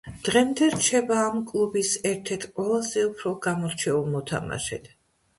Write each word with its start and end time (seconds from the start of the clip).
დღემდე 0.27 0.67
რჩება 0.75 1.17
ამ 1.23 1.35
კლუბის 1.49 1.91
ერთ-ერთ 2.11 2.47
ყველაზე 2.55 3.03
უფრო 3.09 3.33
გამორჩეულ 3.43 4.09
მოთამაშედ. 4.15 4.89